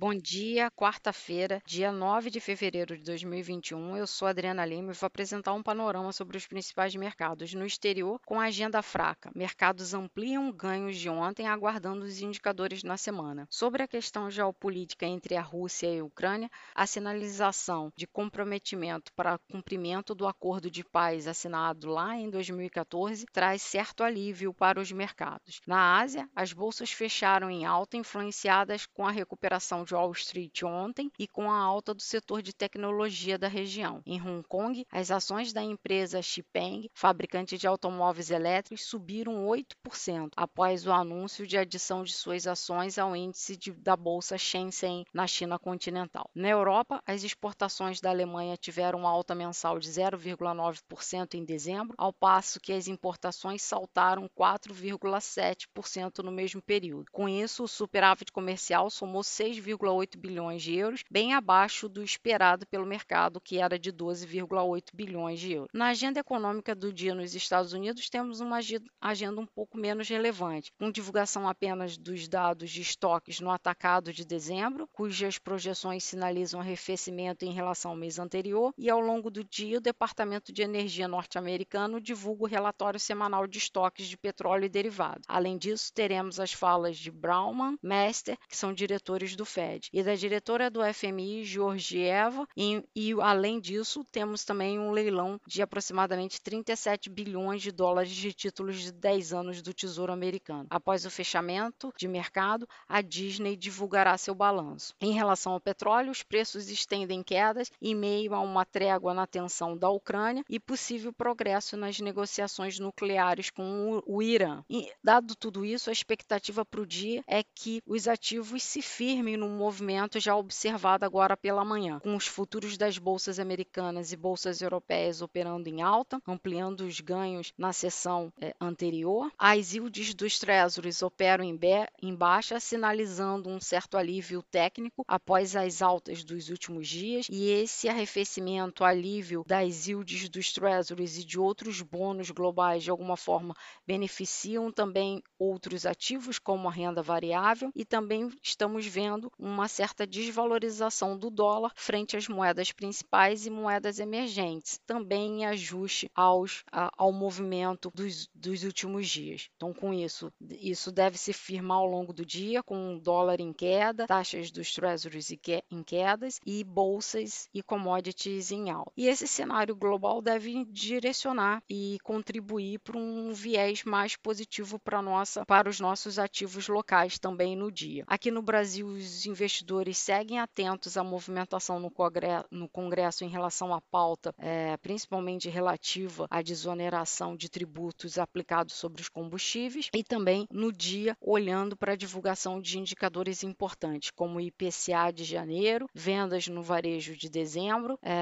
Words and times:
Bom 0.00 0.14
dia, 0.14 0.70
quarta-feira, 0.70 1.60
dia 1.66 1.92
9 1.92 2.30
de 2.30 2.40
fevereiro 2.40 2.96
de 2.96 3.04
2021. 3.04 3.98
Eu 3.98 4.06
sou 4.06 4.26
Adriana 4.26 4.64
Lima 4.64 4.92
e 4.92 4.94
vou 4.94 5.06
apresentar 5.06 5.52
um 5.52 5.62
panorama 5.62 6.10
sobre 6.10 6.38
os 6.38 6.46
principais 6.46 6.96
mercados 6.96 7.52
no 7.52 7.66
exterior 7.66 8.18
com 8.24 8.40
agenda 8.40 8.80
fraca. 8.80 9.30
Mercados 9.34 9.92
ampliam 9.92 10.50
ganhos 10.50 10.96
de 10.96 11.10
ontem, 11.10 11.46
aguardando 11.46 12.06
os 12.06 12.22
indicadores 12.22 12.82
na 12.82 12.96
semana. 12.96 13.46
Sobre 13.50 13.82
a 13.82 13.86
questão 13.86 14.30
geopolítica 14.30 15.04
entre 15.04 15.36
a 15.36 15.42
Rússia 15.42 15.88
e 15.88 15.98
a 15.98 16.04
Ucrânia, 16.04 16.50
a 16.74 16.86
sinalização 16.86 17.92
de 17.94 18.06
comprometimento 18.06 19.12
para 19.12 19.38
cumprimento 19.52 20.14
do 20.14 20.26
acordo 20.26 20.70
de 20.70 20.82
paz 20.82 21.28
assinado 21.28 21.90
lá 21.90 22.16
em 22.16 22.30
2014 22.30 23.26
traz 23.30 23.60
certo 23.60 24.02
alívio 24.02 24.54
para 24.54 24.80
os 24.80 24.90
mercados. 24.90 25.60
Na 25.66 26.00
Ásia, 26.00 26.26
as 26.34 26.54
bolsas 26.54 26.90
fecharam 26.90 27.50
em 27.50 27.66
alta, 27.66 27.98
influenciadas 27.98 28.86
com 28.86 29.06
a 29.06 29.10
recuperação 29.10 29.84
de 29.90 29.94
Wall 29.94 30.12
Street 30.12 30.62
ontem 30.62 31.10
e 31.18 31.26
com 31.26 31.50
a 31.50 31.58
alta 31.58 31.92
do 31.92 32.00
setor 32.00 32.42
de 32.42 32.52
tecnologia 32.52 33.36
da 33.36 33.48
região. 33.48 34.00
Em 34.06 34.22
Hong 34.22 34.46
Kong, 34.46 34.86
as 34.90 35.10
ações 35.10 35.52
da 35.52 35.64
empresa 35.64 36.22
Xpeng, 36.22 36.88
fabricante 36.94 37.58
de 37.58 37.66
automóveis 37.66 38.30
elétricos, 38.30 38.86
subiram 38.86 39.44
8% 39.46 40.30
após 40.36 40.86
o 40.86 40.92
anúncio 40.92 41.44
de 41.44 41.58
adição 41.58 42.04
de 42.04 42.12
suas 42.12 42.46
ações 42.46 42.98
ao 42.98 43.16
índice 43.16 43.56
de, 43.56 43.72
da 43.72 43.96
bolsa 43.96 44.38
Shenzhen 44.38 45.04
na 45.12 45.26
China 45.26 45.58
continental. 45.58 46.30
Na 46.34 46.48
Europa, 46.48 47.02
as 47.04 47.24
exportações 47.24 48.00
da 48.00 48.10
Alemanha 48.10 48.56
tiveram 48.56 49.08
alta 49.08 49.34
mensal 49.34 49.80
de 49.80 49.88
0,9% 49.90 51.34
em 51.34 51.44
dezembro, 51.44 51.96
ao 51.98 52.12
passo 52.12 52.60
que 52.60 52.72
as 52.72 52.86
importações 52.86 53.62
saltaram 53.62 54.30
4,7% 54.38 56.18
no 56.22 56.30
mesmo 56.30 56.62
período. 56.62 57.10
Com 57.10 57.28
isso, 57.28 57.64
o 57.64 57.68
superávit 57.68 58.30
comercial 58.30 58.88
somou 58.88 59.24
6, 59.24 59.58
12,8 59.80 60.16
bilhões 60.18 60.62
de 60.62 60.74
euros, 60.74 61.02
bem 61.10 61.34
abaixo 61.34 61.88
do 61.88 62.02
esperado 62.02 62.66
pelo 62.66 62.86
mercado, 62.86 63.40
que 63.40 63.58
era 63.58 63.78
de 63.78 63.92
12,8 63.92 64.88
bilhões 64.92 65.40
de 65.40 65.52
euros. 65.52 65.70
Na 65.72 65.88
agenda 65.88 66.20
econômica 66.20 66.74
do 66.74 66.92
dia 66.92 67.14
nos 67.14 67.34
Estados 67.34 67.72
Unidos, 67.72 68.10
temos 68.10 68.40
uma 68.40 68.58
agenda 69.00 69.40
um 69.40 69.46
pouco 69.46 69.78
menos 69.78 70.08
relevante, 70.08 70.72
com 70.78 70.90
divulgação 70.90 71.48
apenas 71.48 71.96
dos 71.96 72.28
dados 72.28 72.70
de 72.70 72.82
estoques 72.82 73.40
no 73.40 73.50
atacado 73.50 74.12
de 74.12 74.24
dezembro, 74.24 74.88
cujas 74.92 75.38
projeções 75.38 76.04
sinalizam 76.04 76.60
arrefecimento 76.60 77.44
em 77.44 77.52
relação 77.52 77.92
ao 77.92 77.96
mês 77.96 78.18
anterior, 78.18 78.72
e 78.76 78.90
ao 78.90 79.00
longo 79.00 79.30
do 79.30 79.42
dia, 79.42 79.78
o 79.78 79.80
Departamento 79.80 80.52
de 80.52 80.62
Energia 80.62 81.08
norte-americano 81.08 82.00
divulga 82.00 82.44
o 82.44 82.48
relatório 82.48 83.00
semanal 83.00 83.46
de 83.46 83.58
estoques 83.58 84.06
de 84.06 84.16
petróleo 84.16 84.64
e 84.64 84.68
derivados. 84.68 85.24
Além 85.26 85.56
disso, 85.56 85.92
teremos 85.92 86.38
as 86.38 86.52
falas 86.52 86.98
de 86.98 87.10
Brauman, 87.10 87.76
Mester, 87.82 88.36
que 88.48 88.56
são 88.56 88.72
diretores 88.72 89.34
do 89.36 89.44
FED 89.44 89.69
Fed 89.70 89.88
e 89.92 90.02
da 90.02 90.14
diretora 90.14 90.70
do 90.70 90.80
FMI, 90.82 91.44
Georgieva, 91.44 92.46
e, 92.56 92.82
e 92.94 93.12
além 93.20 93.60
disso, 93.60 94.04
temos 94.10 94.44
também 94.44 94.78
um 94.78 94.90
leilão 94.90 95.40
de 95.46 95.62
aproximadamente 95.62 96.40
37 96.40 97.08
bilhões 97.08 97.62
de 97.62 97.70
dólares 97.70 98.10
de 98.10 98.32
títulos 98.32 98.80
de 98.80 98.92
10 98.92 99.32
anos 99.32 99.62
do 99.62 99.72
Tesouro 99.72 100.12
Americano. 100.12 100.66
Após 100.70 101.04
o 101.06 101.10
fechamento 101.10 101.92
de 101.96 102.08
mercado, 102.08 102.68
a 102.88 103.00
Disney 103.00 103.56
divulgará 103.56 104.16
seu 104.18 104.34
balanço. 104.34 104.94
Em 105.00 105.12
relação 105.12 105.52
ao 105.52 105.60
petróleo, 105.60 106.10
os 106.10 106.22
preços 106.22 106.68
estendem 106.68 107.22
quedas 107.22 107.70
em 107.80 107.94
meio 107.94 108.34
a 108.34 108.40
uma 108.40 108.64
trégua 108.64 109.14
na 109.14 109.26
tensão 109.26 109.76
da 109.76 109.88
Ucrânia 109.90 110.44
e 110.48 110.58
possível 110.58 111.12
progresso 111.12 111.76
nas 111.76 112.00
negociações 112.00 112.78
nucleares 112.78 113.50
com 113.50 114.02
o, 114.06 114.20
Irã. 114.22 114.62
E, 114.68 114.90
dado 115.02 115.34
tudo 115.34 115.64
isso, 115.64 115.90
a 115.90 115.92
expectativa 115.92 116.64
para 116.64 116.80
o 116.80 116.86
dia 116.86 117.22
é 117.26 117.42
que 117.42 117.80
os 117.86 118.06
ativos 118.06 118.62
se 118.62 118.82
firmem 118.82 119.36
no 119.36 119.59
movimento 119.60 120.18
já 120.18 120.34
observado 120.34 121.04
agora 121.04 121.36
pela 121.36 121.64
manhã, 121.64 122.00
com 122.00 122.16
os 122.16 122.26
futuros 122.26 122.78
das 122.78 122.96
bolsas 122.96 123.38
americanas 123.38 124.10
e 124.10 124.16
bolsas 124.16 124.62
europeias 124.62 125.20
operando 125.20 125.68
em 125.68 125.82
alta, 125.82 126.20
ampliando 126.26 126.80
os 126.80 126.98
ganhos 127.00 127.52
na 127.58 127.72
sessão 127.72 128.32
é, 128.40 128.54
anterior. 128.58 129.30
As 129.38 129.74
yields 129.74 130.14
dos 130.14 130.38
Treasuries 130.38 131.02
operam 131.02 131.44
em, 131.44 131.58
em 132.02 132.14
baixa, 132.14 132.58
sinalizando 132.58 133.50
um 133.50 133.60
certo 133.60 133.98
alívio 133.98 134.42
técnico 134.42 135.04
após 135.06 135.54
as 135.54 135.82
altas 135.82 136.24
dos 136.24 136.48
últimos 136.48 136.88
dias, 136.88 137.26
e 137.30 137.50
esse 137.50 137.86
arrefecimento, 137.88 138.82
alívio 138.82 139.44
das 139.46 139.86
yields 139.86 140.30
dos 140.30 140.52
Treasuries 140.52 141.18
e 141.18 141.24
de 141.24 141.38
outros 141.38 141.82
bônus 141.82 142.30
globais 142.30 142.82
de 142.82 142.90
alguma 142.90 143.16
forma 143.16 143.54
beneficiam 143.86 144.72
também 144.72 145.22
outros 145.38 145.84
ativos, 145.84 146.38
como 146.38 146.66
a 146.66 146.72
renda 146.72 147.02
variável, 147.02 147.70
e 147.74 147.84
também 147.84 148.30
estamos 148.42 148.86
vendo 148.86 149.30
um 149.38 149.49
uma 149.50 149.68
certa 149.68 150.06
desvalorização 150.06 151.18
do 151.18 151.30
dólar 151.30 151.72
frente 151.74 152.16
às 152.16 152.28
moedas 152.28 152.72
principais 152.72 153.46
e 153.46 153.50
moedas 153.50 153.98
emergentes, 153.98 154.78
também 154.86 155.40
em 155.40 155.46
ajuste 155.46 156.10
aos, 156.14 156.64
a, 156.70 156.90
ao 156.96 157.12
movimento 157.12 157.90
dos, 157.94 158.28
dos 158.34 158.64
últimos 158.64 159.08
dias. 159.08 159.48
Então, 159.56 159.72
com 159.72 159.92
isso, 159.92 160.32
isso 160.50 160.92
deve 160.92 161.18
se 161.18 161.32
firmar 161.32 161.78
ao 161.78 161.86
longo 161.86 162.12
do 162.12 162.24
dia, 162.24 162.62
com 162.62 162.94
o 162.94 163.00
dólar 163.00 163.40
em 163.40 163.52
queda, 163.52 164.06
taxas 164.06 164.50
dos 164.50 164.72
treasuries 164.72 165.30
em 165.70 165.82
quedas 165.82 166.38
e 166.46 166.64
bolsas 166.64 167.48
e 167.52 167.62
commodities 167.62 168.50
em 168.50 168.70
alta. 168.70 168.92
E 168.96 169.06
esse 169.06 169.26
cenário 169.26 169.74
global 169.74 170.22
deve 170.22 170.64
direcionar 170.66 171.62
e 171.68 171.98
contribuir 172.02 172.78
para 172.80 172.98
um 172.98 173.32
viés 173.32 173.84
mais 173.84 174.16
positivo 174.16 174.78
para, 174.78 175.02
nossa, 175.02 175.44
para 175.44 175.68
os 175.68 175.80
nossos 175.80 176.18
ativos 176.18 176.68
locais 176.68 177.18
também 177.18 177.56
no 177.56 177.70
dia. 177.70 178.04
Aqui 178.06 178.30
no 178.30 178.42
Brasil, 178.42 178.86
os 178.86 179.24
investidores 179.30 179.96
seguem 179.98 180.38
atentos 180.38 180.96
à 180.96 181.04
movimentação 181.04 181.80
no, 181.80 181.90
Congresso, 181.90 182.46
no 182.50 182.68
Congresso 182.68 183.24
em 183.24 183.28
relação 183.28 183.72
à 183.72 183.80
pauta, 183.80 184.34
é, 184.38 184.76
principalmente 184.78 185.48
relativa 185.48 186.26
à 186.30 186.42
desoneração 186.42 187.36
de 187.36 187.48
tributos 187.48 188.18
aplicados 188.18 188.74
sobre 188.74 189.00
os 189.00 189.08
combustíveis, 189.08 189.88
e 189.94 190.04
também 190.04 190.46
no 190.50 190.72
dia 190.72 191.16
olhando 191.20 191.76
para 191.76 191.92
a 191.92 191.96
divulgação 191.96 192.60
de 192.60 192.78
indicadores 192.78 193.42
importantes, 193.42 194.10
como 194.10 194.38
o 194.38 194.40
IPCA 194.40 195.12
de 195.12 195.24
janeiro, 195.24 195.86
vendas 195.94 196.48
no 196.48 196.62
varejo 196.62 197.16
de 197.16 197.28
dezembro, 197.28 197.98
é, 198.02 198.12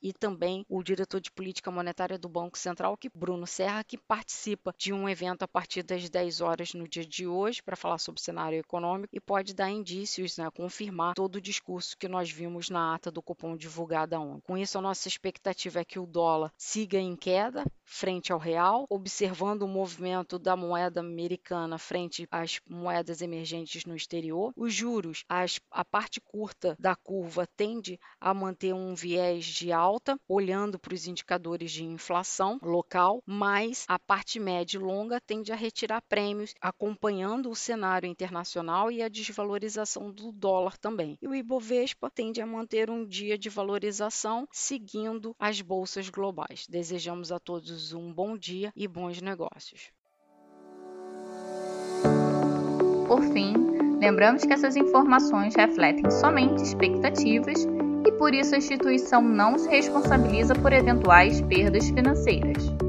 e 0.00 0.12
também 0.12 0.64
o 0.68 0.82
diretor 0.82 1.20
de 1.20 1.30
política 1.30 1.70
monetária 1.70 2.18
do 2.18 2.28
Banco 2.28 2.58
Central, 2.58 2.96
que 2.96 3.10
Bruno 3.14 3.46
Serra, 3.46 3.84
que 3.84 3.98
participa 3.98 4.74
de 4.78 4.92
um 4.92 5.08
evento 5.08 5.42
a 5.42 5.48
partir 5.48 5.82
das 5.82 6.08
10 6.08 6.40
horas 6.40 6.74
no 6.74 6.86
dia 6.86 7.04
de 7.04 7.26
hoje 7.26 7.62
para 7.62 7.76
falar 7.76 7.98
sobre 7.98 8.20
o 8.20 8.24
cenário 8.24 8.58
econômico 8.58 9.08
e 9.12 9.20
pode 9.20 9.54
dar 9.54 9.70
indícios 9.70 10.36
né, 10.36 10.46
confirmar 10.54 11.14
todo 11.14 11.36
o 11.36 11.40
discurso 11.40 11.96
que 11.96 12.08
nós 12.08 12.30
vimos 12.30 12.70
na 12.70 12.94
ata 12.94 13.10
do 13.10 13.22
cupom 13.22 13.56
divulgada 13.56 14.20
ontem. 14.20 14.42
Com 14.44 14.56
isso, 14.56 14.78
a 14.78 14.82
nossa 14.82 15.08
expectativa 15.08 15.80
é 15.80 15.84
que 15.84 15.98
o 15.98 16.06
dólar 16.06 16.52
siga 16.56 16.98
em 16.98 17.16
queda 17.16 17.64
frente 17.84 18.32
ao 18.32 18.38
real, 18.38 18.86
observando 18.88 19.62
o 19.62 19.68
movimento 19.68 20.38
da 20.38 20.56
moeda 20.56 21.00
americana 21.00 21.78
frente 21.78 22.26
às 22.30 22.58
moedas 22.66 23.20
emergentes 23.20 23.84
no 23.84 23.94
exterior. 23.94 24.52
Os 24.56 24.72
juros, 24.72 25.24
as, 25.28 25.60
a 25.70 25.84
parte 25.84 26.20
curta 26.20 26.74
da 26.78 26.96
curva 26.96 27.46
tende 27.54 28.00
a 28.18 28.32
manter 28.32 28.72
um 28.72 28.94
viés 28.94 29.44
de 29.44 29.72
alta, 29.72 30.18
olhando 30.26 30.78
para 30.78 30.94
os 30.94 31.06
indicadores 31.06 31.70
de 31.70 31.84
inflação 31.84 32.58
local, 32.62 33.22
mas 33.26 33.84
a 33.88 33.98
parte 33.98 34.40
média 34.40 34.78
e 34.78 34.80
longa 34.80 35.20
tende 35.20 35.52
a 35.52 35.56
retirar 35.56 36.02
prêmios, 36.02 36.54
acompanhando 36.60 37.50
o 37.50 37.54
cenário 37.54 38.08
internacional 38.08 38.90
e 38.90 39.02
a 39.02 39.08
desvalorização 39.08 40.10
do 40.10 40.32
dólar 40.42 40.76
também. 40.76 41.16
E 41.22 41.28
o 41.28 41.34
Ibovespa 41.34 42.10
tende 42.10 42.40
a 42.40 42.46
manter 42.46 42.90
um 42.90 43.06
dia 43.06 43.38
de 43.38 43.48
valorização 43.48 44.48
seguindo 44.50 45.36
as 45.38 45.60
bolsas 45.60 46.10
globais. 46.10 46.66
Desejamos 46.68 47.30
a 47.30 47.38
todos 47.38 47.92
um 47.92 48.12
bom 48.12 48.36
dia 48.36 48.72
e 48.74 48.88
bons 48.88 49.22
negócios. 49.22 49.92
Por 53.06 53.22
fim, 53.32 53.54
lembramos 54.00 54.44
que 54.44 54.52
essas 54.52 54.74
informações 54.74 55.54
refletem 55.54 56.10
somente 56.10 56.60
expectativas 56.60 57.64
e 58.04 58.10
por 58.12 58.34
isso 58.34 58.56
a 58.56 58.58
instituição 58.58 59.22
não 59.22 59.56
se 59.56 59.68
responsabiliza 59.68 60.54
por 60.56 60.72
eventuais 60.72 61.40
perdas 61.42 61.88
financeiras. 61.90 62.81